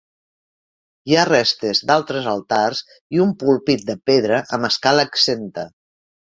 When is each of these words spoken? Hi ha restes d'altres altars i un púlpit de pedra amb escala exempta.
Hi 1.11 1.15
ha 1.15 1.25
restes 1.29 1.81
d'altres 1.91 2.31
altars 2.33 2.83
i 3.19 3.23
un 3.27 3.37
púlpit 3.45 3.87
de 3.93 3.99
pedra 4.13 4.43
amb 4.59 4.69
escala 4.73 5.07
exempta. 5.13 5.71